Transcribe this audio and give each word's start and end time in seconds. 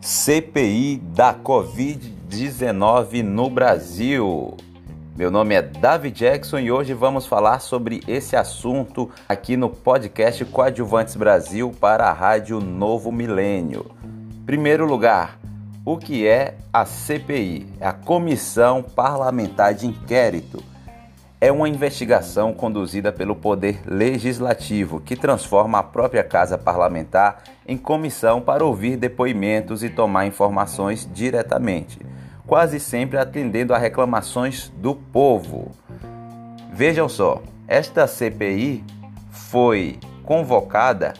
CPI 0.00 0.96
da 0.96 1.34
Covid-19 1.34 3.22
no 3.22 3.50
Brasil. 3.50 4.56
Meu 5.14 5.30
nome 5.30 5.54
é 5.54 5.60
David 5.60 6.18
Jackson 6.18 6.58
e 6.58 6.72
hoje 6.72 6.94
vamos 6.94 7.26
falar 7.26 7.60
sobre 7.60 8.00
esse 8.08 8.34
assunto 8.34 9.10
aqui 9.28 9.58
no 9.58 9.68
podcast 9.68 10.42
Coadjuvantes 10.46 11.16
Brasil 11.16 11.70
para 11.78 12.06
a 12.06 12.14
Rádio 12.14 12.60
Novo 12.60 13.12
Milênio. 13.12 13.90
Primeiro 14.46 14.86
lugar, 14.86 15.38
o 15.84 15.98
que 15.98 16.26
é 16.26 16.56
a 16.72 16.86
CPI? 16.86 17.66
É 17.78 17.86
a 17.86 17.92
Comissão 17.92 18.82
Parlamentar 18.82 19.74
de 19.74 19.86
Inquérito 19.86 20.69
é 21.40 21.50
uma 21.50 21.68
investigação 21.68 22.52
conduzida 22.52 23.10
pelo 23.10 23.34
Poder 23.34 23.80
Legislativo 23.86 25.00
que 25.00 25.16
transforma 25.16 25.78
a 25.78 25.82
própria 25.82 26.22
Casa 26.22 26.58
Parlamentar 26.58 27.42
em 27.66 27.78
comissão 27.78 28.42
para 28.42 28.64
ouvir 28.64 28.98
depoimentos 28.98 29.82
e 29.82 29.88
tomar 29.88 30.26
informações 30.26 31.08
diretamente, 31.10 31.98
quase 32.46 32.78
sempre 32.78 33.16
atendendo 33.16 33.72
a 33.72 33.78
reclamações 33.78 34.70
do 34.76 34.94
povo. 34.94 35.70
Vejam 36.74 37.08
só, 37.08 37.42
esta 37.66 38.06
CPI 38.06 38.84
foi 39.30 39.98
convocada 40.22 41.14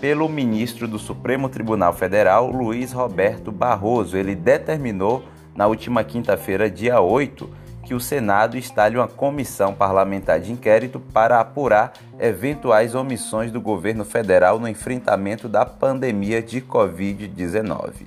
pelo 0.00 0.28
ministro 0.28 0.88
do 0.88 0.98
Supremo 0.98 1.48
Tribunal 1.48 1.92
Federal, 1.92 2.50
Luiz 2.50 2.92
Roberto 2.92 3.52
Barroso. 3.52 4.16
Ele 4.16 4.34
determinou 4.34 5.22
na 5.54 5.68
última 5.68 6.02
quinta-feira, 6.02 6.68
dia 6.68 7.00
8, 7.00 7.61
que 7.92 7.94
o 7.94 8.00
Senado 8.00 8.56
instale 8.56 8.96
uma 8.96 9.06
comissão 9.06 9.74
parlamentar 9.74 10.40
de 10.40 10.50
inquérito 10.50 10.98
para 10.98 11.38
apurar 11.38 11.92
eventuais 12.18 12.94
omissões 12.94 13.52
do 13.52 13.60
governo 13.60 14.02
federal 14.02 14.58
no 14.58 14.66
enfrentamento 14.66 15.46
da 15.46 15.66
pandemia 15.66 16.40
de 16.40 16.62
Covid-19. 16.62 18.06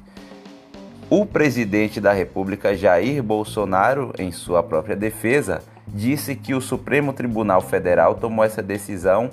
O 1.08 1.24
presidente 1.24 2.02
da 2.02 2.12
República, 2.12 2.76
Jair 2.76 3.22
Bolsonaro, 3.22 4.12
em 4.18 4.32
sua 4.32 4.64
própria 4.64 4.96
defesa, 4.96 5.62
disse 5.88 6.36
que 6.36 6.56
o 6.56 6.62
Supremo 6.62 7.14
Tribunal 7.14 7.62
Federal 7.62 8.16
tomou 8.16 8.44
essa 8.44 8.64
decisão 8.64 9.30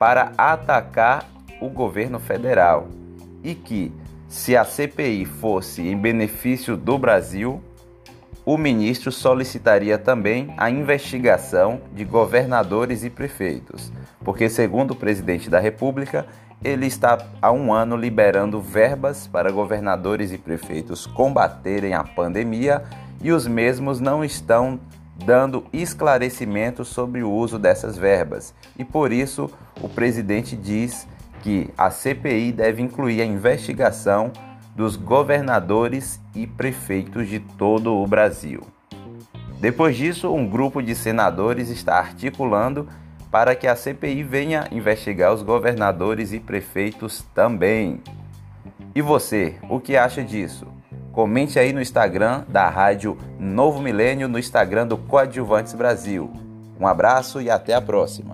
para 0.00 0.32
atacar 0.36 1.28
o 1.60 1.68
governo 1.68 2.18
federal 2.18 2.88
e 3.44 3.54
que, 3.54 3.92
se 4.28 4.56
a 4.56 4.64
CPI 4.64 5.26
fosse 5.26 5.86
em 5.86 5.96
benefício 5.96 6.76
do 6.76 6.98
Brasil, 6.98 7.62
o 8.44 8.58
ministro 8.58 9.12
solicitaria 9.12 9.96
também 9.96 10.52
a 10.56 10.68
investigação 10.68 11.80
de 11.94 12.04
governadores 12.04 13.04
e 13.04 13.10
prefeitos, 13.10 13.92
porque, 14.24 14.48
segundo 14.48 14.92
o 14.92 14.96
presidente 14.96 15.48
da 15.48 15.60
República, 15.60 16.26
ele 16.64 16.86
está 16.86 17.18
há 17.40 17.50
um 17.50 17.72
ano 17.72 17.96
liberando 17.96 18.60
verbas 18.60 19.26
para 19.26 19.50
governadores 19.50 20.32
e 20.32 20.38
prefeitos 20.38 21.06
combaterem 21.06 21.94
a 21.94 22.04
pandemia 22.04 22.82
e 23.20 23.32
os 23.32 23.46
mesmos 23.46 24.00
não 24.00 24.24
estão 24.24 24.78
dando 25.24 25.64
esclarecimentos 25.72 26.88
sobre 26.88 27.22
o 27.22 27.30
uso 27.30 27.58
dessas 27.58 27.96
verbas. 27.96 28.54
E 28.78 28.84
por 28.84 29.12
isso, 29.12 29.50
o 29.80 29.88
presidente 29.88 30.56
diz 30.56 31.06
que 31.42 31.70
a 31.76 31.90
CPI 31.90 32.52
deve 32.52 32.82
incluir 32.82 33.20
a 33.20 33.24
investigação 33.24 34.32
dos 34.74 34.96
governadores 34.96 36.20
e 36.34 36.46
prefeitos 36.46 37.28
de 37.28 37.40
todo 37.40 37.94
o 37.94 38.06
Brasil. 38.06 38.62
Depois 39.60 39.96
disso, 39.96 40.32
um 40.32 40.48
grupo 40.48 40.82
de 40.82 40.94
senadores 40.94 41.68
está 41.68 41.98
articulando 41.98 42.88
para 43.30 43.54
que 43.54 43.66
a 43.66 43.76
CPI 43.76 44.22
venha 44.22 44.68
investigar 44.70 45.32
os 45.32 45.42
governadores 45.42 46.32
e 46.32 46.40
prefeitos 46.40 47.24
também. 47.34 48.02
E 48.94 49.00
você, 49.00 49.56
o 49.70 49.80
que 49.80 49.96
acha 49.96 50.22
disso? 50.22 50.66
Comente 51.12 51.58
aí 51.58 51.72
no 51.72 51.80
Instagram 51.80 52.44
da 52.48 52.68
Rádio 52.68 53.16
Novo 53.38 53.80
Milênio, 53.80 54.28
no 54.28 54.38
Instagram 54.38 54.86
do 54.86 54.96
Coadjuvantes 54.96 55.74
Brasil. 55.74 56.30
Um 56.80 56.86
abraço 56.86 57.40
e 57.40 57.48
até 57.48 57.74
a 57.74 57.80
próxima. 57.80 58.32